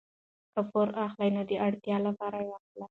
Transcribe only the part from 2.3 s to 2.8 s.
یې واخلئ.